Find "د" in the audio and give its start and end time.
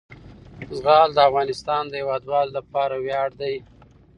1.13-1.19, 1.87-1.93